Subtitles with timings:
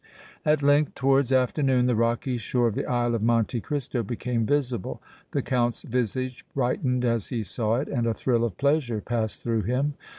[0.43, 4.99] At length, towards afternoon, the rocky shore of the Isle of Monte Cristo became visible.
[5.29, 9.61] The Count's visage brightened as he saw it and a thrill of pleasure passed through
[9.61, 9.93] him.